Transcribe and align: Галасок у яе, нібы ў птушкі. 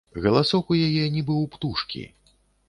Галасок 0.23 0.71
у 0.75 0.77
яе, 0.87 1.03
нібы 1.17 1.33
ў 1.41 1.45
птушкі. 1.57 2.03